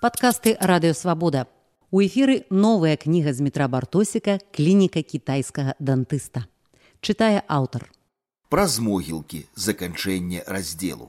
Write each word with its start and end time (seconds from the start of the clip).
Падкасты 0.00 0.56
радыёвабода. 0.60 1.46
У 1.90 2.02
эфіры 2.02 2.44
новая 2.50 2.96
кніга 2.96 3.32
з 3.32 3.40
метра 3.40 3.68
бартосіка 3.68 4.38
клініка 4.52 5.02
кітайскага 5.02 5.74
дантыста. 5.78 6.46
Чытае 7.00 7.42
аўтар. 7.46 7.90
Праз 8.48 8.78
могілкі 8.78 9.46
заканчэнне 9.54 10.44
раздзелу. 10.46 11.08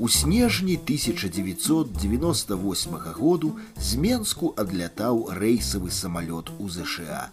У 0.00 0.08
снежні 0.08 0.80
1998 0.84 2.92
году 2.92 3.52
з 3.80 3.96
Менску 3.96 4.52
адлятаў 4.56 5.28
рэйсавы 5.32 5.90
самалёт 5.90 6.50
у 6.58 6.68
ЗША. 6.68 7.30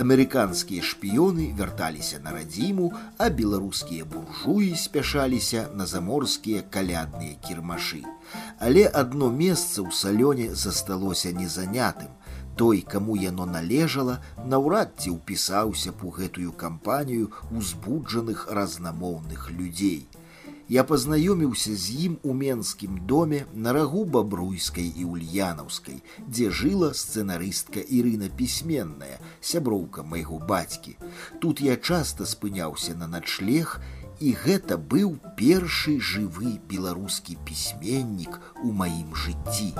Амерыканскія 0.00 0.82
шпіёны 0.82 1.54
вярталіся 1.58 2.18
на 2.24 2.32
радзіму, 2.32 2.92
а 3.18 3.30
беларускія 3.30 4.04
буржуі 4.04 4.76
спяшаліся 4.76 5.68
на 5.74 5.86
заморскія 5.86 6.62
калядныя 6.70 7.36
кірмашы. 7.44 8.02
Але 8.58 8.88
адно 8.88 9.30
месца 9.30 9.82
ў 9.84 9.92
салёне 9.92 10.54
засталося 10.54 11.32
незанятым. 11.32 12.08
Той, 12.56 12.80
каму 12.80 13.16
яно 13.16 13.46
належала, 13.46 14.18
наўрад 14.40 14.96
ці 14.98 15.10
ўпісаўся 15.20 15.92
б 15.92 16.08
у 16.08 16.10
гэтую 16.10 16.52
кампанію 16.52 17.30
узбуджаных 17.52 18.48
разнамоўных 18.48 19.50
людзей – 19.50 20.16
Я 20.71 20.83
познаёміўся 20.87 21.73
з 21.75 21.95
ім 22.07 22.13
у 22.23 22.33
менскім 22.33 22.99
доме 23.03 23.43
на 23.53 23.73
рагу 23.75 24.05
бабруйскай 24.05 24.87
і 24.87 25.03
ульянаўскай, 25.03 25.97
дзе 26.23 26.47
жыла 26.47 26.93
сцэнарыстка 26.95 27.83
Ірына 27.83 28.31
пісьменная, 28.39 29.19
сяброўка 29.41 30.07
майго 30.07 30.39
бацькі. 30.39 30.95
Тут 31.43 31.59
я 31.59 31.75
часта 31.75 32.23
спыняўся 32.23 32.95
на 32.95 33.11
начлег, 33.11 33.81
і 34.23 34.31
гэта 34.45 34.79
быў 34.79 35.19
першы 35.35 35.99
жывы 35.99 36.55
беларускі 36.71 37.35
пісьменнік 37.43 38.39
у 38.63 38.71
маім 38.71 39.11
жыцці. 39.11 39.73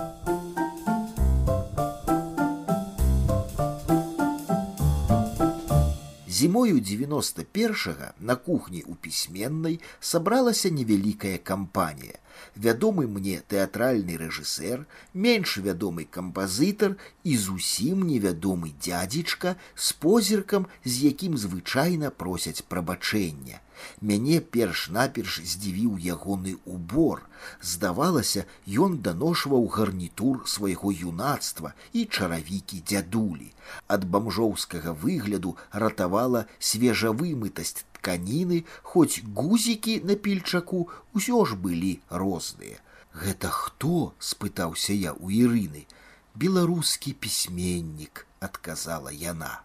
Зімою 6.40 6.76
91-га 6.76 8.12
на 8.20 8.36
кухні 8.36 8.82
у 8.86 8.94
пісьменнай 8.94 9.80
сабралася 10.00 10.70
невялікая 10.70 11.38
кампанія. 11.38 12.18
Вядомы 12.55 13.07
мне 13.07 13.41
тэатральны 13.47 14.17
рэжысэр, 14.21 14.85
менш 15.13 15.57
вядомы 15.57 16.05
кампазітар 16.17 16.97
і 17.23 17.37
зусім 17.37 18.05
невядомы 18.07 18.73
дзядзічка 18.83 19.55
з 19.75 19.93
позіркам, 20.03 20.67
з 20.83 21.11
якім 21.11 21.37
звычайна 21.37 22.11
просяць 22.11 22.65
прабачэння. 22.67 23.61
Мяне 24.01 24.39
перш-наперш 24.55 25.37
здзівіў 25.51 25.97
ягоны 26.15 26.53
убор. 26.65 27.23
Здавалася, 27.61 28.45
ён 28.85 28.97
даношваў 29.07 29.65
гарнітур 29.75 30.43
свайго 30.55 30.91
юнацтва 30.91 31.73
і 31.93 32.05
чаравікі 32.05 32.81
дзядулі. 32.91 33.49
Ад 33.87 34.05
бамжоўскага 34.05 34.93
выгляду 35.05 35.55
ратавала 35.71 36.45
свежавымытасць 36.59 37.85
тканіны, 38.01 38.65
хоць 38.81 39.21
гузікі 39.37 40.01
на 40.09 40.17
пільчаку 40.17 40.89
ўсё 41.13 41.45
ж 41.45 41.55
былі 41.55 41.93
розныя. 42.09 42.81
Гэта 43.13 43.53
хто? 43.53 44.13
спытаўся 44.17 44.93
я 44.97 45.13
у 45.13 45.29
Ірыны. 45.29 45.85
Беларускі 46.33 47.13
пісьменнік, 47.13 48.25
адказала 48.39 49.11
яна. 49.11 49.61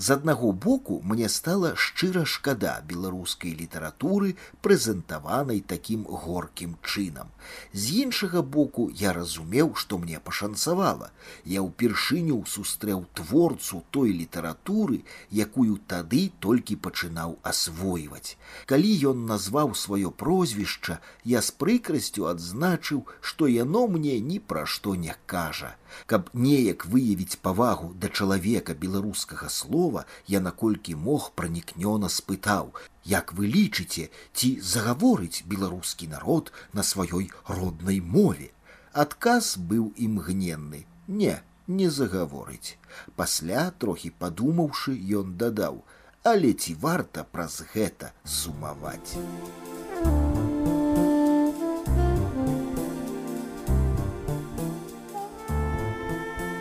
З 0.00 0.14
аднаго 0.16 0.52
боку 0.52 1.02
мне 1.04 1.28
стала 1.28 1.70
шчыра 1.76 2.20
шкада 2.24 2.70
беларускай 2.88 3.50
літаратуры, 3.52 4.30
прэзентаванай 4.64 5.58
такім 5.72 6.06
горкім 6.22 6.70
чынам. 6.80 7.28
З 7.74 7.98
іншага 8.04 8.40
боку 8.40 8.86
я 9.00 9.12
разумеў, 9.12 9.74
што 9.82 9.98
мне 10.00 10.20
пашанцавала. 10.28 11.10
Я 11.44 11.60
ўпершыню 11.66 12.38
сустрэў 12.48 13.04
творцу 13.20 13.82
той 13.90 14.16
літаратуры, 14.22 15.02
якую 15.28 15.76
тады 15.84 16.22
толькі 16.40 16.80
пачынаў 16.88 17.36
асвойваць. 17.52 18.40
Калі 18.72 18.94
ён 19.12 19.28
назваў 19.28 19.76
сваё 19.76 20.14
прозвішча, 20.24 20.96
я 21.36 21.44
з 21.44 21.52
прыкрасцю 21.60 22.24
адзначыў, 22.32 23.04
што 23.20 23.52
яно 23.52 23.84
мне 23.98 24.16
ні 24.32 24.40
пра 24.40 24.64
што 24.64 24.96
не 24.96 25.12
кажа. 25.26 25.76
Каб 26.06 26.30
неяк 26.32 26.86
выявіць 26.86 27.40
павагу 27.42 27.92
да 28.00 28.08
чалавека 28.08 28.74
беларускага 28.74 29.48
слова, 29.48 30.04
я 30.26 30.40
наколькі 30.40 30.94
мог 30.94 31.30
пранікнёна 31.34 32.08
спытаў: 32.08 32.72
«Як 33.04 33.32
вы 33.32 33.46
лічыце, 33.46 34.08
ці 34.32 34.48
загаворыць 34.60 35.44
беларускі 35.46 36.08
народ 36.14 36.52
на 36.72 36.82
сваёй 36.82 37.30
роднай 37.46 38.00
мове? 38.00 38.50
Адказ 38.92 39.56
быў 39.56 39.92
імгненны: 39.96 40.86
«Не, 41.20 41.42
не 41.66 41.90
загаворыць. 41.90 42.76
Пасля, 43.16 43.70
трохі 43.78 44.10
падумаўшы, 44.10 44.96
ён 45.22 45.36
дадаў: 45.36 45.84
«Але 46.30 46.52
ці 46.52 46.74
варта 46.74 47.24
праз 47.24 47.62
гэта 47.74 48.12
сумаваць. 48.24 49.16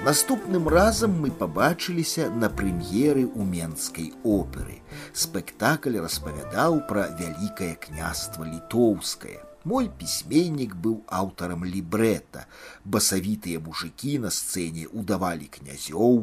Наступным 0.09 0.69
разам 0.69 1.15
мы 1.21 1.31
пабачыліся 1.31 2.29
на 2.29 2.51
прэм'еры 2.53 3.25
ў 3.25 3.43
менскай 3.49 4.13
оперы. 4.21 4.83
Спектакль 5.17 5.97
распавядаў 5.97 6.83
пра 6.91 7.09
вялікае 7.17 7.73
княства 7.81 8.45
літоўскае. 8.45 9.41
Мой 9.69 9.89
пісьменнік 9.89 10.75
быў 10.77 10.97
аўтарам 11.09 11.65
лібрэта. 11.65 12.45
Басавітыя 12.85 13.61
мужыкі 13.65 14.19
на 14.25 14.31
сцэне 14.37 14.85
удавалі 14.93 15.49
князёў, 15.55 16.19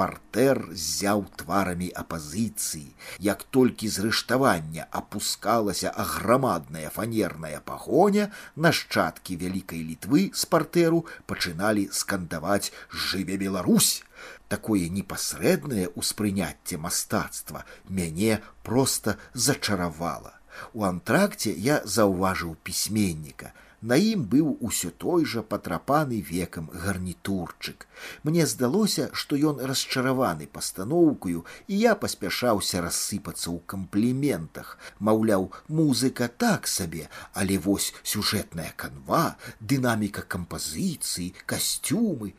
партэр 0.00 0.62
зяў 0.72 1.26
тварамі 1.42 1.90
апазіцыі. 2.02 2.88
Як 3.20 3.44
толькі 3.56 3.92
з 3.92 4.06
рыштавання 4.06 4.88
апускалася 4.90 5.92
аграмадная 5.92 6.88
фанерная 6.88 7.60
пагоня, 7.60 8.30
нашчадкі 8.56 9.36
вялікай 9.44 9.84
літвы 9.84 10.30
з 10.32 10.48
партэру 10.48 11.04
пачыналі 11.26 11.88
скандаваць 11.92 12.72
жыве 12.88 13.36
Беларусь. 13.36 14.00
Такое 14.48 14.88
непасрэднае 14.88 15.90
ўспрыняцце 16.00 16.80
мастацтва 16.80 17.66
мяне 17.90 18.40
проста 18.62 19.18
зачаравала. 19.34 20.32
У 20.72 20.84
антракце 20.88 21.52
я 21.52 21.80
заўважыў 21.84 22.56
пісьменніка. 22.64 23.52
На 23.82 23.96
ім 24.00 24.22
быў 24.32 24.46
усё 24.66 24.90
той 25.02 25.26
жа 25.30 25.42
патрапаны 25.42 26.20
векам 26.28 26.70
гарнітурчык. 26.84 27.86
Мне 28.24 28.46
здалося, 28.52 29.10
што 29.12 29.36
ён 29.50 29.60
расчараваны 29.70 30.48
пастаноўкаю, 30.56 31.44
і 31.68 31.78
я 31.82 31.92
паспяшаўся 31.94 32.80
рассыпацца 32.86 33.52
ў 33.52 33.60
кампліментах. 33.74 34.78
Маўляў, 34.98 35.52
музыка 35.68 36.28
так 36.28 36.66
сабе, 36.66 37.06
але 37.34 37.58
вось 37.58 37.92
сюжэтная 38.02 38.72
канва, 38.76 39.36
дынаміка 39.60 40.24
кампазіцыі, 40.24 41.34
касцюмы. 41.44 42.32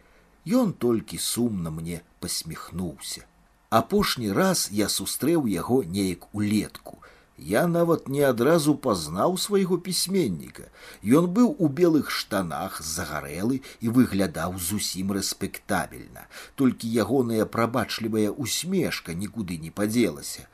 Ён 0.47 0.73
толькі 0.73 1.21
сумна 1.21 1.69
мне 1.69 2.01
пасміхнуўся. 2.19 3.23
Апошні 3.69 4.31
раз 4.31 4.69
я 4.71 4.89
сустрэў 4.89 5.45
яго 5.45 5.83
неяк 5.83 6.27
улетку 6.33 6.97
я 7.41 7.67
нават 7.67 8.07
не 8.09 8.21
адразу 8.25 8.73
пазнаў 8.75 9.38
свайго 9.38 9.77
пісьменніка. 9.77 10.69
Ён 11.03 11.27
быў 11.29 11.53
у 11.59 11.67
белых 11.69 12.09
штанах 12.09 12.81
загарэлы 12.81 13.61
і 13.79 13.93
выглядаў 13.93 14.57
зусім 14.57 15.13
рэспектабельна. 15.13 16.25
Толькі 16.55 16.89
ягоная 16.89 17.45
прабачлівая 17.45 18.31
усмешка 18.31 19.13
нікуды 19.13 19.57
не 19.57 19.69
падзелася. 19.71 20.47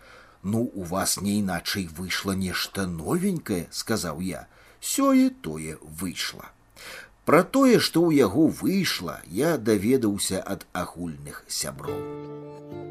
Ну 0.43 0.69
у 0.75 0.83
вас 0.83 1.21
не 1.21 1.39
іначай 1.39 1.87
выйшла 1.87 2.35
нешта 2.35 2.85
новенькае, 2.85 3.67
сказаў 3.71 4.19
я. 4.19 4.47
Сёе 4.81 5.29
тое 5.29 5.77
выйшла. 5.81 6.51
Пра 7.23 7.43
тое, 7.43 7.79
што 7.79 8.03
ў 8.03 8.19
яго 8.19 8.47
выйшла, 8.51 9.21
я 9.31 9.57
даведаўся 9.57 10.43
ад 10.43 10.67
агульных 10.73 11.45
сяброў. 11.47 12.86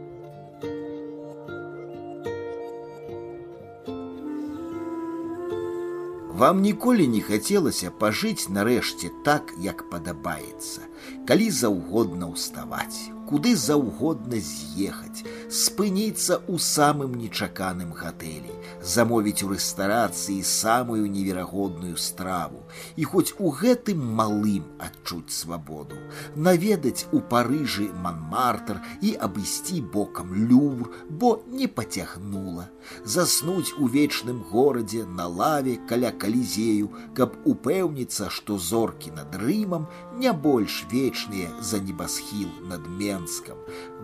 Вам 6.43 6.62
ніколі 6.62 7.06
не 7.14 7.20
хацелася 7.20 7.90
пажыць 8.02 8.49
нарэшце 8.49 9.11
так, 9.23 9.52
як 9.61 9.84
падабаецца. 9.90 10.81
калі 11.29 11.50
заўгодна 11.50 12.26
ўставаць 12.34 12.99
куды 13.32 13.55
заўгодна 13.56 14.38
з'ехаць 14.44 15.25
спыніцца 15.49 16.37
ў 16.37 16.56
самым 16.64 17.14
нечаканым 17.20 17.93
гатэлі 17.96 18.56
замовіць 18.94 19.44
у 19.46 19.49
рэстарацыі 19.52 20.43
самую 20.49 21.06
неверагодную 21.14 21.96
страву 21.96 22.61
і 22.96 23.08
хоць 23.12 23.32
у 23.38 23.52
гэтым 23.61 24.02
малым 24.20 24.67
адчуць 24.88 25.32
свабоду 25.37 26.00
наведаць 26.49 27.06
у 27.12 27.23
парыжы 27.32 27.88
манмартр 28.06 28.82
і 29.00 29.14
абысці 29.29 29.81
бокам 29.96 30.34
люр 30.50 30.93
бо 31.08 31.32
не 31.49 31.70
пацягнула 31.81 32.69
заснуць 33.17 33.73
у 33.79 33.88
вечным 33.96 34.43
горадзе 34.52 35.05
на 35.20 35.29
лаве 35.40 35.79
каля 35.88 36.12
калізею 36.25 36.93
каб 37.17 37.38
упэўніцца 37.55 38.29
што 38.38 38.58
зоркі 38.58 39.17
над 39.17 39.40
рымам 39.44 39.88
не 40.19 40.32
больш 40.32 40.82
вечныя 40.93 41.49
за 41.61 41.81
небасхіл 41.88 42.50
над 42.69 42.88
менскам 43.17 43.61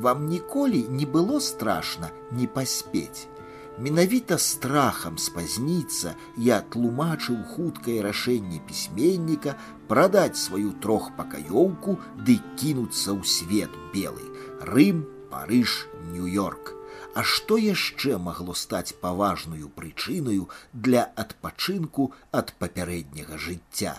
вам 0.06 0.28
ніколі 0.28 0.86
не 1.00 1.06
было 1.16 1.40
страшна 1.40 2.10
не 2.30 2.46
паспець 2.46 3.28
Менавіта 3.78 4.38
страхам 4.42 5.18
спазніцца 5.22 6.16
я 6.44 6.56
тлумачыў 6.74 7.36
хуткае 7.50 8.00
рашэнне 8.06 8.58
пісьменніка 8.70 9.54
прадаць 9.90 10.40
сваю 10.40 10.72
трохпакаёўку 10.86 11.94
ды 12.26 12.40
кінуцца 12.58 13.14
ў 13.14 13.22
свет 13.22 13.78
белы 13.94 14.26
Рым, 14.72 15.06
Парыж, 15.30 15.86
Нью-Йорк. 16.10 16.74
А 17.14 17.22
што 17.22 17.56
яшчэ 17.56 18.18
магло 18.18 18.54
стаць 18.58 18.98
паважную 18.98 19.70
прычынаю 19.78 20.50
для 20.72 21.06
адпачынку 21.22 22.10
ад 22.32 22.52
папярэдняга 22.58 23.38
жыцця. 23.38 23.94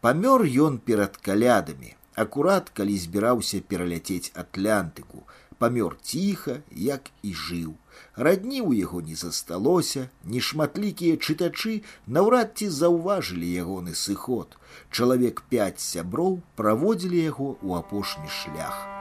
Памёр 0.00 0.46
ён 0.46 0.78
перад 0.78 1.18
калядамі, 1.18 1.96
акурат 2.15 2.69
калі 2.77 2.97
збіраўся 2.97 3.61
пераляцець 3.71 4.31
атлантыку, 4.33 5.23
памёр 5.59 5.97
ціха, 6.01 6.61
як 6.71 7.11
і 7.23 7.33
жыў. 7.33 7.75
Радні 8.15 8.59
ў 8.63 8.81
яго 8.87 9.01
не 9.01 9.15
засталося, 9.15 10.07
нешматлікія 10.23 11.19
чытачы 11.19 11.77
наўрад 12.07 12.55
ці 12.59 12.71
заўважылі 12.79 13.53
ягоны 13.63 13.95
сыход. 13.95 14.59
Чалавек 14.91 15.45
пяць 15.53 15.79
сяброў 15.83 16.41
праводзілі 16.59 17.23
яго 17.23 17.55
ў 17.63 17.79
апошні 17.83 18.29
шлях. 18.41 18.94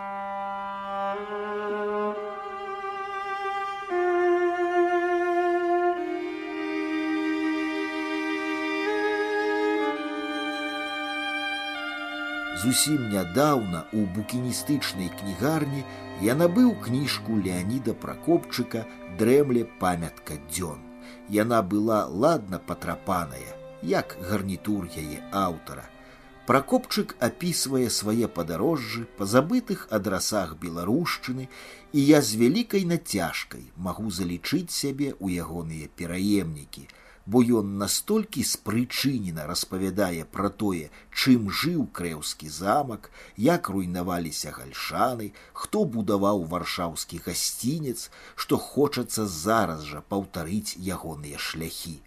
Зусім 12.64 13.10
нядаўна 13.14 13.86
у 13.94 14.04
букіністычнай 14.16 15.10
кнігарні 15.20 15.84
я 16.22 16.34
набыў 16.36 16.74
кніжку 16.86 17.38
Леаніда 17.46 17.94
Пракопчыка 17.94 18.82
дрэмле 19.20 19.64
памятка 19.84 20.36
дзён. 20.50 20.82
Яна 21.30 21.62
была 21.62 22.00
ладна 22.10 22.60
патрапаная, 22.60 23.56
як 23.82 24.18
гарнітур 24.32 24.90
яе 24.92 25.22
аўтара. 25.32 25.86
Пракопчык 26.50 27.16
апісвае 27.22 27.88
свае 27.94 28.28
падарожжы 28.28 29.06
па 29.18 29.30
забытых 29.30 29.86
адрасах 29.98 30.56
беларушчыны, 30.64 31.48
і 31.94 32.00
я 32.02 32.22
з 32.26 32.42
вялікай 32.42 32.90
нацяжкай 32.90 33.70
магу 33.78 34.10
залічыць 34.10 34.74
сябе 34.74 35.14
ў 35.14 35.46
ягоныя 35.46 35.94
пераемнікі – 35.96 37.00
бо 37.30 37.42
ён 37.60 37.78
настолькі 37.78 38.44
спрычынена 38.52 39.46
распавядае 39.50 40.24
пра 40.36 40.50
тое, 40.62 40.90
чым 41.14 41.52
жыў 41.62 41.86
крэўскі 42.00 42.50
замак, 42.56 43.12
як 43.38 43.70
руйнаваліся 43.76 44.54
гальшаны, 44.56 45.30
хто 45.54 45.86
будаваў 45.98 46.44
варшаўскі 46.54 47.22
гасцінец, 47.28 48.10
што 48.36 48.58
хочацца 48.58 49.28
зараз 49.36 49.86
жа 49.92 50.02
паўтарыць 50.16 50.74
ягоныя 50.98 51.38
шляхі. 51.38 52.00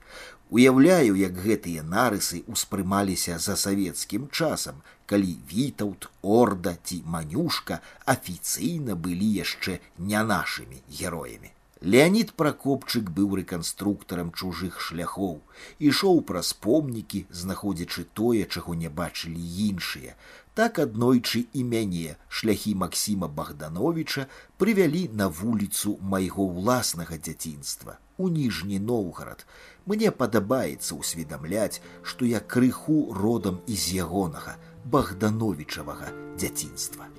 Уяўляю, 0.51 1.15
як 1.17 1.39
гэтыя 1.47 1.87
нарысы 1.95 2.43
ўспрымаліся 2.51 3.39
за 3.39 3.55
савецкім 3.57 4.29
часам, 4.29 4.83
калі 5.07 5.39
вітаўт, 5.55 6.11
орда 6.21 6.75
ці 6.83 7.03
манюшка 7.07 7.81
афіцыйна 8.05 8.99
былі 9.07 9.33
яшчэ 9.39 9.81
не 10.13 10.21
нашымі 10.35 10.83
героямі. 11.01 11.55
Леонид 11.83 12.31
Прокопчык 12.39 13.09
быў 13.11 13.35
рэканструктарам 13.41 14.29
чужых 14.31 14.79
шляхоў, 14.79 15.41
ішоў 15.83 16.21
праз 16.29 16.53
помнікі, 16.55 17.27
знаходзячы 17.31 18.05
тое, 18.15 18.47
чаго 18.47 18.75
не 18.79 18.87
бачылі 18.87 19.43
іншыя. 19.67 20.15
Так 20.55 20.79
аднойчы 20.79 21.43
і 21.53 21.65
мяне 21.65 22.15
шляхі 22.29 22.77
Масіма 22.79 23.27
Богдановича 23.27 24.29
прывялі 24.63 25.09
на 25.11 25.27
вуліцу 25.27 25.97
майго 25.99 26.47
ўласнага 26.47 27.19
дзяцінства 27.19 27.99
у 28.17 28.29
ніжні 28.29 28.79
Ноўгарад. 28.79 29.43
Мне 29.87 30.13
падабаецца 30.15 30.95
ўсведамляць, 30.95 31.83
што 32.03 32.31
я 32.31 32.39
крыху 32.39 33.11
родам 33.11 33.59
з 33.67 33.99
ягонага 34.07 34.55
Богдановичавага 34.87 36.15
дзяцінства. 36.39 37.11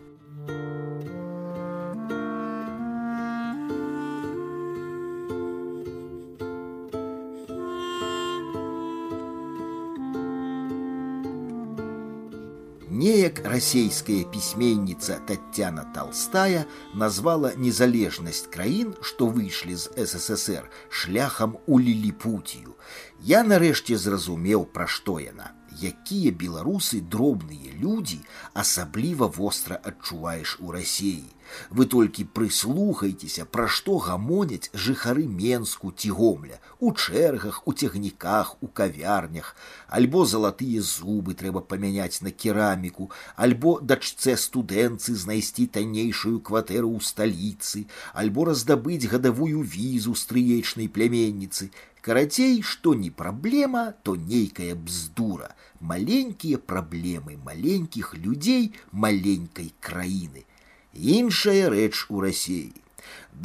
Неяк 12.97 13.39
расійская 13.45 14.23
пісьменніца 14.23 15.19
Татьяна 15.27 15.83
Толстая 15.95 16.65
назвала 16.93 17.53
незалежнасць 17.57 18.47
краін, 18.53 18.93
што 19.01 19.27
выйшлі 19.27 19.75
з 19.75 19.89
ССР 20.05 20.69
шляхам 20.89 21.57
у 21.65 21.79
ліліпутію. 21.79 22.75
Я 23.23 23.43
нарэшце 23.43 23.97
зразумеў, 23.97 24.65
пра 24.65 24.85
што 24.87 25.17
яна. 25.23 25.55
Якія 25.81 26.31
беларусы 26.31 27.01
дробныя 27.01 27.73
людзі 27.81 28.19
асабліва 28.53 29.27
востра 29.27 29.79
адчуваеш 29.81 30.57
у 30.59 30.71
рассеі. 30.71 31.25
Вы 31.69 31.85
толькі 31.85 32.25
прыслухайцеся, 32.37 33.45
пра 33.45 33.67
што 33.67 33.97
гамоняць 34.05 34.71
жыхары 34.73 35.25
менску 35.27 35.91
ці 35.91 36.09
гомля, 36.17 36.59
у 36.79 36.91
чэргах, 36.93 37.61
у 37.67 37.73
цягніках, 37.73 38.55
у 38.61 38.67
кавярнях, 38.67 39.55
альбо 39.87 40.25
залатыя 40.25 40.81
зубы 40.81 41.37
трэба 41.37 41.61
памяняць 41.61 42.21
на 42.25 42.31
кераміку, 42.31 43.09
альбо 43.35 43.79
дачцэ 43.79 44.35
студэнцы 44.45 45.15
знайсці 45.15 45.67
таннейшую 45.77 46.39
кватэру 46.41 46.91
ў 46.97 46.99
сталіцы, 47.13 47.85
альбо 48.13 48.49
раздабыць 48.51 49.09
гадавую 49.15 49.61
візу 49.63 50.15
стрыечнай 50.15 50.89
пляменніцы. 50.89 51.71
Карацей, 52.03 52.61
што 52.61 52.93
не 52.93 53.09
праблема, 53.09 53.93
то 54.03 54.17
нейкая 54.17 54.75
бздура, 54.75 55.53
маленькія 55.79 56.57
праблемы 56.59 57.37
маленькіх 57.45 58.15
людзей 58.15 58.73
маленькай 58.91 59.71
краіны. 59.79 60.43
Іншая 60.93 61.69
рэч 61.73 62.05
у 62.09 62.21
рассеі. 62.21 62.73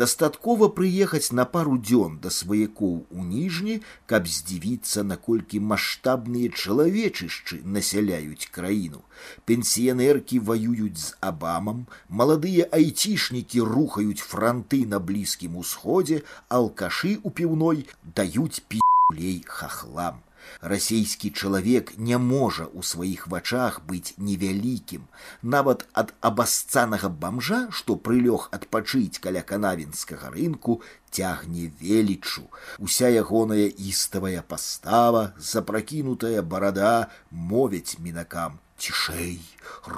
Дастаткова 0.00 0.68
прыехаць 0.78 1.32
на 1.38 1.44
пару 1.52 1.78
дзён 1.88 2.18
да 2.24 2.30
сваякоў 2.38 2.94
у 3.10 3.24
ніжні, 3.28 3.76
каб 4.12 4.28
здзівіцца, 4.34 5.02
наколькі 5.12 5.60
маштабныя 5.70 6.52
чалавечышчы 6.52 7.58
насяляюць 7.76 8.50
краіну. 8.58 9.02
Пенсіянеркі 9.48 10.38
ваююць 10.50 11.02
з 11.06 11.16
абамам, 11.30 11.82
маладыя 12.20 12.68
айцішнікі 12.80 13.64
рухаюць 13.72 14.22
франты 14.34 14.84
на 14.92 15.00
блізкім 15.10 15.58
усходзе, 15.64 16.22
алкашы 16.60 17.16
ў 17.24 17.28
піўной 17.40 17.84
даюць 18.20 18.62
пілей 18.68 19.42
хахлам 19.58 20.22
расійскі 20.60 21.30
чалавек 21.30 21.92
не 21.98 22.18
можа 22.18 22.66
ў 22.66 22.82
сваіх 22.90 23.26
вачах 23.32 23.80
быць 23.90 24.14
невялікім 24.28 25.06
нават 25.54 25.84
ад 26.02 26.14
абасцанага 26.30 27.10
бамжа 27.24 27.60
што 27.80 27.96
прылёг 28.08 28.48
адпачыць 28.58 29.22
каля 29.26 29.42
канавінскага 29.52 30.32
рынку 30.36 30.80
цягне 31.10 31.70
велічу 31.82 32.46
уся 32.78 33.12
ягоная 33.12 33.68
іставая 33.90 34.42
пастава 34.54 35.24
запракінутая 35.52 36.42
барада 36.42 36.94
мовяць 37.30 37.98
мінакам 37.98 38.58
цішэй 38.78 39.38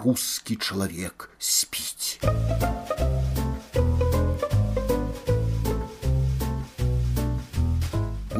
рускі 0.02 0.56
чалавек 0.56 1.30
спіць 1.38 3.03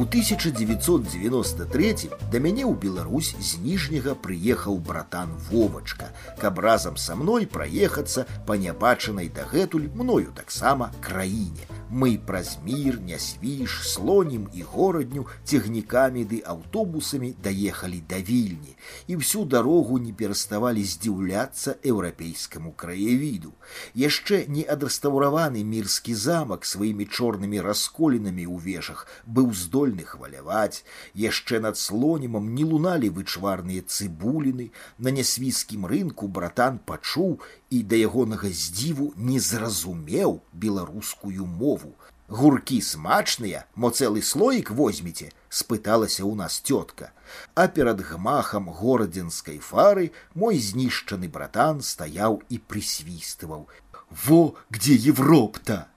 1993 0.05 2.09
да 2.31 2.39
мяне 2.39 2.63
ў 2.63 2.79
Беларусь 2.79 3.35
з 3.35 3.59
ніжняга 3.59 4.15
прыехаў 4.15 4.79
братан 4.79 5.35
Вовачка, 5.49 6.15
каб 6.39 6.59
разам 6.59 6.95
са 6.95 7.15
мной 7.19 7.47
праехацца 7.47 8.25
па 8.47 8.55
нябачанай 8.55 9.27
дагэтуль 9.27 9.91
мною 9.93 10.31
таксама 10.31 10.91
краіне, 11.01 11.67
Мы 11.91 12.17
праз 12.17 12.57
мір, 12.63 12.99
нясвіж, 13.03 13.81
слонім 13.83 14.47
і 14.53 14.63
горадню 14.63 15.25
цягнікамі 15.43 16.23
ды 16.23 16.39
аўтобусамі 16.47 17.33
даехалі 17.43 17.99
да 18.07 18.19
вільні 18.23 18.77
і 19.07 19.15
всю 19.19 19.43
дарогу 19.45 19.99
не 19.99 20.13
пераставалі 20.13 20.83
здзіўляцца 20.83 21.75
еўрапейскаму 21.83 22.71
краявіду. 22.71 23.51
Яшчэ 23.93 24.47
не 24.47 24.63
адрэстаўраваны 24.63 25.63
мірскі 25.67 26.15
замак 26.15 26.63
сваімі 26.65 27.05
чорнымі 27.11 27.59
расколінамі 27.59 28.47
ў 28.47 28.55
вежах 28.63 29.03
быў 29.27 29.51
здольны 29.51 30.07
хваляваць, 30.07 30.87
яшчэ 31.13 31.59
над 31.59 31.75
слонімам 31.77 32.53
не 32.55 32.63
луналі 32.63 33.11
вычварныя 33.11 33.83
цыбуліны, 33.83 34.71
на 34.97 35.11
нясвійскім 35.11 35.85
рынку 35.85 36.31
братан 36.31 36.79
пачуў 36.79 37.41
і 37.75 37.83
да 37.83 37.95
ягонага 37.95 38.49
здзіву 38.49 39.13
не 39.17 39.39
зразумеў 39.39 40.41
беларускую 40.53 41.45
мову. 41.45 41.93
Гуркі 42.31 42.79
смачныя, 42.79 43.65
мо 43.75 43.91
цэлы 43.91 44.21
слоік 44.23 44.71
возьмеце, 44.71 45.31
спыталася 45.51 46.23
ў 46.23 46.33
нас 46.39 46.63
тётка. 46.63 47.11
А 47.55 47.67
перад 47.67 47.99
гмахам 47.99 48.71
горадзенскай 48.71 49.59
фары 49.59 50.11
мой 50.33 50.59
знішчаны 50.59 51.27
братан 51.27 51.81
стаяў 51.83 52.39
і 52.47 52.59
прысвістываў: « 52.71 54.23
Во, 54.23 54.55
где 54.69 54.95
Европа-то! 54.95 55.91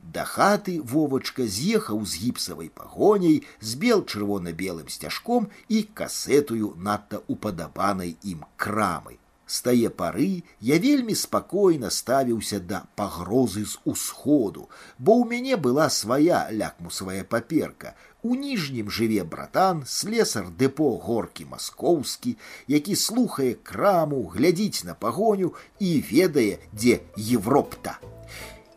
Да 0.00 0.24
хаты 0.24 0.80
вовачка 0.80 1.44
з'ехаў 1.44 2.04
з 2.04 2.20
гіпсавай 2.24 2.68
пагоняй 2.68 3.42
з 3.60 3.76
бел 3.80 4.04
чырвона-белым 4.04 4.88
сцяжком 4.88 5.48
і 5.68 5.82
касетую 6.00 6.72
надта 6.76 7.20
упадабанай 7.28 8.16
ім 8.24 8.44
крамы. 8.56 9.20
З 9.50 9.62
тае 9.66 9.88
пары 10.00 10.42
я 10.66 10.76
вельмі 10.82 11.14
спакойна 11.18 11.88
ставіўся 11.90 12.60
да 12.72 12.78
пагрозы 13.00 13.64
з 13.66 13.80
усходу, 13.92 14.68
бо 14.98 15.16
ў 15.18 15.26
мяне 15.32 15.56
была 15.58 15.88
свая 15.90 16.46
лякмусавая 16.54 17.24
паперка. 17.24 17.96
У 18.22 18.36
ніжнім 18.38 18.92
жыве 18.94 19.24
братан, 19.24 19.82
слесар 19.90 20.46
дэпо 20.62 20.92
горкі 21.02 21.48
маскоўскі, 21.50 22.36
які 22.70 22.94
слухае 22.94 23.56
краму, 23.72 24.22
глядзіць 24.36 24.86
на 24.86 24.94
пагоню 24.94 25.50
і 25.80 25.98
ведае, 26.12 26.62
дзе 26.70 27.00
Европта. 27.18 27.98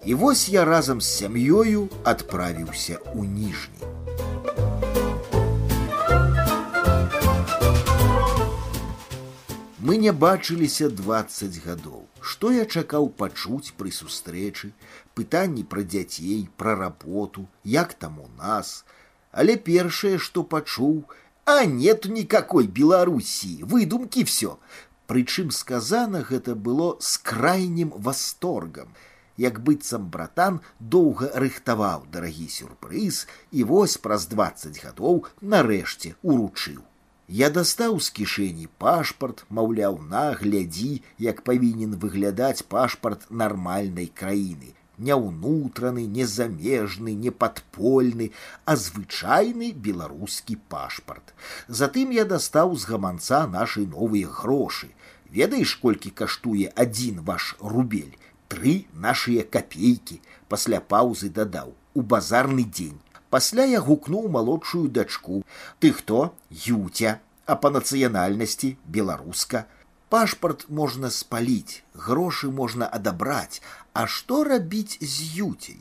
І 0.06 0.18
вось 0.18 0.50
я 0.50 0.66
разам 0.66 1.06
з 1.06 1.14
сям'ёю 1.22 1.86
адправіўся 2.04 2.98
ў 3.14 3.30
ніжні. 3.30 3.94
Мы 9.88 9.98
не 9.98 10.12
бачыліся 10.12 10.88
20 10.90 11.58
гадоў. 11.66 12.04
Што 12.22 12.52
я 12.56 12.64
чакаў 12.66 13.10
пачуць 13.22 13.74
пры 13.76 13.92
сустрэчы, 13.92 14.70
пытанні 15.14 15.64
пра 15.68 15.84
дзяцей, 15.84 16.48
пра 16.56 16.76
работу, 16.80 17.48
як 17.64 17.94
там 17.94 18.20
у 18.20 18.30
нас. 18.38 18.86
Але 19.32 19.58
першае, 19.58 20.18
што 20.20 20.44
пачуў, 20.44 21.04
а 21.46 21.66
нету 21.66 22.12
никакой 22.12 22.68
Беларусі, 22.68 23.60
выдумкі 23.64 24.24
все. 24.24 24.58
Прычым 25.08 25.52
сказана 25.52 26.24
гэта 26.24 26.56
было 26.56 26.96
з 27.02 27.18
крайнім 27.18 27.92
восторгам. 27.98 28.96
Як 29.36 29.60
быццам 29.60 30.08
братан 30.14 30.62
доўга 30.80 31.28
рыхтаваў 31.36 32.08
дарагі 32.14 32.48
сюрпрыз 32.48 33.28
і 33.52 33.68
вось 33.74 33.98
праз 33.98 34.28
20 34.32 34.80
гадоў 34.86 35.26
нарэшце 35.42 36.16
уручыў. 36.22 36.82
Я 37.28 37.48
дастаў 37.50 38.00
з 38.04 38.12
кішэні 38.20 38.68
пашпарт, 38.84 39.46
маўляў, 39.50 39.96
на, 40.12 40.24
глядзі, 40.40 41.02
як 41.18 41.42
павінен 41.48 41.96
выглядаць 41.96 42.68
пашпарт 42.74 43.24
нармальнай 43.32 44.10
краіны. 44.22 44.76
Не 44.98 45.16
ўнутраны, 45.16 46.04
не 46.06 46.26
замежны, 46.28 47.16
не 47.16 47.32
падпольны, 47.32 48.30
а 48.66 48.76
звычайны 48.76 49.72
беларускі 49.72 50.58
пашпарт. 50.68 51.34
Затым 51.68 52.12
я 52.12 52.26
дастаў 52.26 52.76
з 52.76 52.92
гаманца 52.92 53.48
нашай 53.48 53.88
новыя 53.88 54.28
грошы. 54.28 54.92
Ведаеш, 55.32 55.78
колькі 55.82 56.12
каштуе 56.12 56.70
адзін 56.76 57.24
ваш 57.24 57.56
рубель, 57.60 58.14
тры 58.52 58.86
нашыя 58.94 59.48
капейкі, 59.48 60.20
пасля 60.52 60.84
паўзы 60.94 61.32
дадаў 61.32 61.74
у 61.96 62.02
базарны 62.02 62.68
дзень 62.68 63.00
Пасля 63.30 63.64
я 63.66 63.80
гукнуў 63.82 64.30
малодшую 64.30 64.90
дачку. 64.90 65.44
Ты 65.80 65.92
хто? 65.92 66.34
Юця, 66.50 67.20
а 67.46 67.56
па 67.56 67.72
нацыянальнасці 67.74 68.78
беларуска. 68.86 69.66
Пашпарт 70.14 70.68
можна 70.70 71.10
спаліць, 71.10 71.82
грошы 71.94 72.52
можна 72.52 72.86
адабраць, 72.86 73.62
А 73.94 74.08
што 74.08 74.44
рабіць 74.44 74.98
з 75.02 75.26
юцей? 75.46 75.80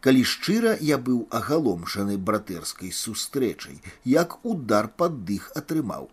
Калі 0.00 0.22
шчыра 0.32 0.76
я 0.80 0.96
быў 0.96 1.26
агаломшаны 1.38 2.16
братэрскай 2.16 2.92
сустрэчай, 2.94 3.80
як 4.04 4.38
удар 4.46 4.88
пад 4.88 5.24
дых 5.26 5.50
атрымаў. 5.58 6.08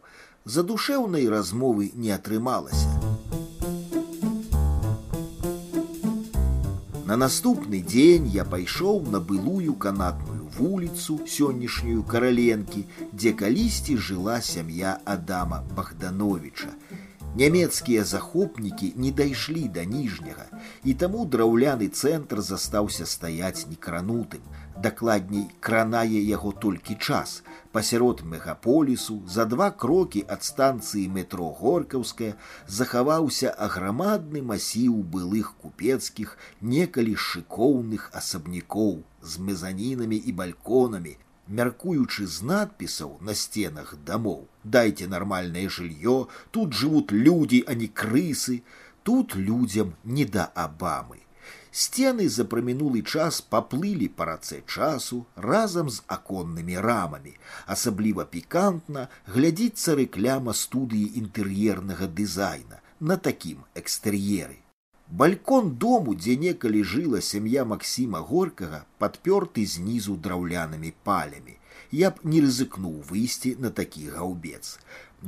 Задушэўнай 0.46 1.30
размовы 1.30 1.92
не 1.94 2.12
атрымалася. 2.18 2.90
На 7.06 7.16
наступны 7.22 7.86
дзень 7.86 8.26
я 8.34 8.44
пайшоў 8.44 9.06
на 9.14 9.22
былую 9.22 9.76
канатную 9.86 10.29
вуліцу 10.60 11.20
сённяшнюю 11.26 12.04
караленкі, 12.04 12.86
дзе 13.14 13.34
калісьці 13.34 13.98
жыла 13.98 14.42
сям'я 14.42 15.00
Адама 15.06 15.64
Богдановича. 15.76 16.72
Нямецкія 17.36 18.04
захопнікі 18.04 18.94
не 18.96 19.12
дайшлі 19.12 19.68
да 19.68 19.84
ніжняга, 19.84 20.46
і 20.88 20.94
таму 20.94 21.26
драўляны 21.28 21.90
цэнтр 21.92 22.40
застаўся 22.40 23.06
стаяць 23.06 23.68
некранутым. 23.68 24.40
Дакладней 24.86 25.44
кранае 25.60 26.22
яго 26.28 26.52
толькі 26.52 26.96
час. 26.96 27.44
Пасярод 27.72 28.24
мегаполісу 28.24 29.20
за 29.28 29.46
два 29.52 29.68
крокі 29.72 30.24
ад 30.36 30.48
станцыі 30.48 31.10
метро 31.18 31.50
горкаўская 31.60 32.36
захаваўся 32.68 33.52
аграмадны 33.68 34.44
масіў 34.54 34.96
былых 35.16 35.52
купецкіх 35.64 36.38
некалі 36.62 37.16
шыкоўных 37.16 38.08
асабнякоў 38.22 39.04
з 39.22 39.40
мезанінамі 39.50 40.18
і 40.18 40.32
бальконамі, 40.32 41.18
мяркуючы 41.48 42.26
з 42.28 42.42
надпісаў 42.52 43.18
на 43.22 43.36
сценах 43.42 43.94
дамоў. 44.06 44.48
Дайце 44.64 45.08
нармальнае 45.08 45.68
жыллё, 45.70 46.18
тут 46.52 46.74
жывуць 46.74 47.12
людзі, 47.12 47.64
а 47.68 47.74
не 47.74 47.88
крысы, 47.88 48.64
тут 49.04 49.36
людзям 49.36 49.94
не 50.04 50.26
да 50.26 50.50
абамы. 50.56 51.26
Сцены 51.76 52.26
за 52.34 52.46
прамінулы 52.52 53.02
час 53.04 53.38
паплылі 53.54 54.08
па 54.20 54.28
рацэ 54.30 54.62
часу 54.66 55.18
разам 55.36 55.90
з 55.96 56.02
аконнымі 56.16 56.80
рамамі. 56.86 57.34
Асабліва 57.76 58.26
пікантна 58.36 59.08
глядзіцца 59.36 59.98
рэкляма 60.00 60.56
студыі 60.56 61.12
інтэр'ернага 61.22 62.08
дызайна 62.08 62.80
на 63.00 63.18
такім 63.18 63.68
экстэр'еры. 63.76 64.56
Балькон 65.20 65.68
дому, 65.80 66.14
дзе 66.22 66.34
некалі 66.36 66.82
жыла 66.94 67.20
сям'я 67.26 67.64
Максіма 67.72 68.20
горкага, 68.32 68.80
падпёрты 69.04 69.64
знізу 69.74 70.16
драўлянымі 70.26 70.92
палямі. 71.08 71.56
Я 72.00 72.10
б 72.12 72.32
не 72.32 72.42
рызыкнуў 72.44 72.98
выйсці 73.12 73.54
на 73.66 73.72
такі 73.78 74.04
гаўбец. 74.16 74.76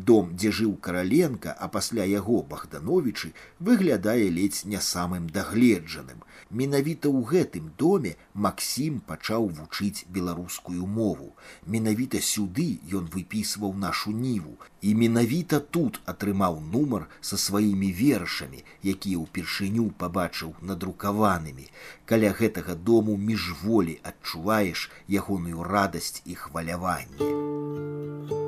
Дом, 0.10 0.36
дзе 0.36 0.52
жыў 0.58 0.74
караленка, 0.88 1.56
а 1.56 1.70
пасля 1.76 2.04
яго 2.04 2.42
Богдановичы 2.52 3.32
выглядае 3.70 4.28
ледзь 4.40 4.66
не 4.74 4.84
самым 4.90 5.32
дагледжаным. 5.40 6.20
Менавіта 6.53 7.09
ў 7.09 7.25
гэтым 7.33 7.69
доме 7.81 8.13
Максім 8.47 9.01
пачаў 9.09 9.49
вучыць 9.59 10.05
беларускую 10.17 10.85
мову. 10.85 11.33
Менавіта 11.65 12.21
сюды 12.21 12.67
ён 12.99 13.09
выпісваў 13.15 13.73
нашу 13.85 14.13
ніву. 14.13 14.59
І 14.83 14.93
менавіта 15.03 15.61
тут 15.61 16.01
атрымаў 16.05 16.61
нумар 16.75 17.09
са 17.21 17.41
сваімі 17.41 17.89
вершамі, 18.03 18.61
якія 18.85 19.25
ўпершыню 19.25 19.89
пабачыў 19.97 20.53
надрукаванымі. 20.61 21.73
Каля 22.05 22.37
гэтага 22.37 22.77
дому 22.77 23.17
міжволі 23.17 23.97
адчуваеш 24.13 24.91
ягоную 25.09 25.65
радасць 25.65 26.21
і 26.29 26.37
хваляванне. 26.45 28.42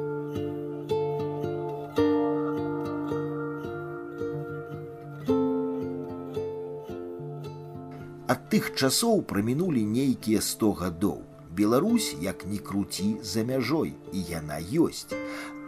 Ад 8.34 8.46
тых 8.50 8.64
часоў 8.74 9.20
прамінулі 9.30 9.80
нейкія 9.86 10.40
сто 10.42 10.72
гадоў. 10.78 11.18
Беларусь 11.58 12.06
як 12.20 12.40
ні 12.50 12.56
круці 12.68 13.10
за 13.32 13.44
мяжой 13.50 13.92
і 14.12 14.22
яна 14.30 14.56
ёсць. 14.84 15.14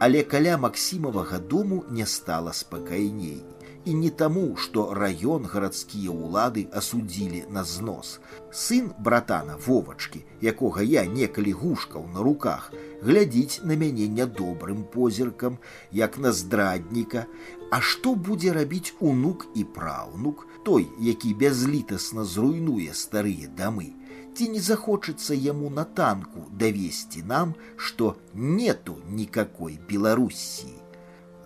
Але 0.06 0.23
каля 0.32 0.56
Масімавага 0.58 1.38
дому 1.38 1.85
не 1.90 2.06
стала 2.14 2.52
спакайней. 2.52 3.44
І 3.85 3.94
не 3.94 4.11
таму, 4.11 4.56
што 4.62 4.88
раён 4.99 5.46
гарадскія 5.52 6.11
ўлады 6.11 6.66
асудзілі 6.80 7.44
на 7.54 7.62
знос. 7.62 8.18
Сын 8.50 8.90
братана 8.99 9.54
вовачкі, 9.66 10.25
якога 10.42 10.82
я 10.82 11.06
некалі 11.06 11.52
гушкаў 11.61 12.08
на 12.16 12.26
руках, 12.26 12.73
глядзіць 13.06 13.62
на 13.62 13.78
мяне 13.78 14.08
нядобрым 14.11 14.82
позіркам, 14.96 15.62
як 15.92 16.18
на 16.18 16.32
здрадніка, 16.32 17.26
А 17.70 17.80
што 17.80 18.14
будзе 18.14 18.52
рабіць 18.54 18.94
унук 19.00 19.46
і 19.54 19.64
праўнук, 19.64 20.46
той, 20.65 20.88
які 21.00 21.33
бязлітасна 21.33 22.25
зруйнуе 22.25 22.93
старыя 22.93 23.50
дамы, 23.57 23.91
ці 24.36 24.50
не 24.50 24.62
захочацца 24.62 25.33
яму 25.33 25.69
на 25.69 25.83
танку 25.83 26.45
давесці 26.63 27.24
нам, 27.24 27.55
што 27.75 28.15
нету 28.33 28.98
никакой 29.10 29.79
Беларусіі. 29.89 30.77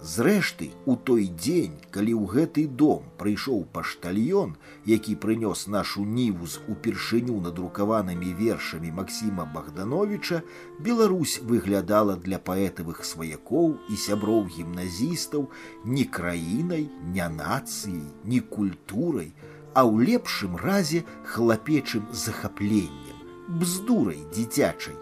Зрэшты, 0.05 0.69
у 0.85 0.95
той 0.95 1.25
дзень, 1.33 1.79
калі 1.89 2.13
ў 2.13 2.23
гэты 2.29 2.63
дом 2.69 3.07
прыйшоў 3.17 3.63
паштальён, 3.73 4.51
які 4.85 5.15
прынёс 5.23 5.65
нашу 5.65 6.05
ніву 6.05 6.45
з 6.45 6.61
упершыню 6.69 7.39
надрукаванымі 7.41 8.35
вершамі 8.37 8.91
Максіма 8.91 9.45
Богдановича, 9.49 10.43
Беларусь 10.77 11.39
выглядала 11.41 12.17
для 12.21 12.37
паэтавых 12.37 13.01
сваякоў 13.01 13.73
і 13.89 13.97
сяброў 14.05 14.45
гімназістаў 14.45 15.49
не 15.97 16.05
краінай, 16.05 16.85
не 17.17 17.27
нацыяй, 17.39 18.05
не 18.29 18.45
культурай, 18.45 19.33
а 19.73 19.89
ў 19.89 20.05
лепшым 20.13 20.53
разе 20.53 21.01
хлапечым 21.25 22.05
захапленнем, 22.13 23.17
бздурай 23.57 24.21
дзіцячай. 24.29 25.01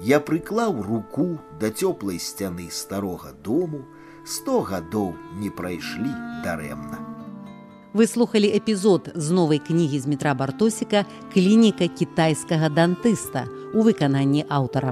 Я 0.00 0.16
прыклаў 0.16 0.80
руку 0.80 1.36
да 1.60 1.68
цёплай 1.68 2.16
сцяны 2.16 2.72
старога 2.72 3.36
дому, 3.36 3.84
сто 4.25 4.61
гадоў 4.61 5.13
не 5.37 5.49
прайшлі 5.49 6.09
дарэмна. 6.43 6.97
Вы 7.93 8.07
слухали 8.07 8.49
эпізод 8.49 9.13
з 9.15 9.31
новай 9.31 9.59
кнігі 9.59 9.99
з 9.99 10.07
метра 10.07 10.33
бартосіка 10.33 11.05
клініка 11.33 11.87
кітайскага 11.87 12.67
дантыста 12.69 13.45
у 13.73 13.85
выкананні 13.85 14.43
аўтара. 14.49 14.91